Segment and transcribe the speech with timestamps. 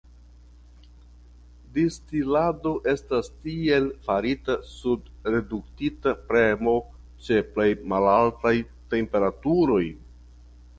[1.75, 6.75] Distilado estas tiel farita sub reduktita premo
[7.29, 8.57] ĉe pli malaltaj
[8.97, 9.83] temperaturoj.